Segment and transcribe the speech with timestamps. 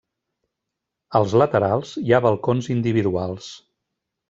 [1.19, 3.55] Als laterals hi ha balcons individuals.